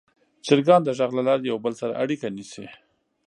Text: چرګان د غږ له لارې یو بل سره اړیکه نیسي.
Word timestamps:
چرګان 0.45 0.81
د 0.83 0.89
غږ 0.97 1.11
له 1.17 1.23
لارې 1.27 1.43
یو 1.51 1.57
بل 1.65 1.73
سره 1.81 1.97
اړیکه 2.03 2.27
نیسي. 2.37 2.65